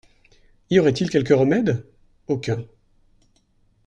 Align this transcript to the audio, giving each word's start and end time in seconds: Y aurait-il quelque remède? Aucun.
Y 0.71 0.79
aurait-il 0.79 1.11
quelque 1.11 1.31
remède? 1.35 1.85
Aucun. 2.25 2.65